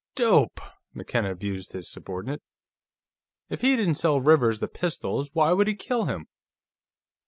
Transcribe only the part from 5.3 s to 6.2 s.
why would he kill